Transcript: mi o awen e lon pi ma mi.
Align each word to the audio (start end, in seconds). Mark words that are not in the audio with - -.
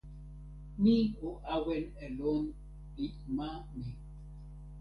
mi 0.81 0.95
o 1.27 1.29
awen 1.55 1.85
e 2.03 2.05
lon 2.17 2.43
pi 2.93 3.05
ma 3.35 3.49
mi. 3.77 3.89